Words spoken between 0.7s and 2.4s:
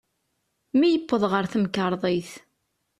Mi yewweḍ ɣer temkerḍit.